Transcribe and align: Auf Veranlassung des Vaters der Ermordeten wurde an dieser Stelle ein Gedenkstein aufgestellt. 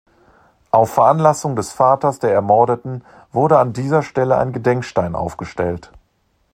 Auf 0.71 0.93
Veranlassung 0.95 1.55
des 1.55 1.73
Vaters 1.73 2.17
der 2.17 2.33
Ermordeten 2.33 3.03
wurde 3.31 3.59
an 3.59 3.71
dieser 3.71 4.01
Stelle 4.01 4.35
ein 4.39 4.51
Gedenkstein 4.51 5.13
aufgestellt. 5.13 5.91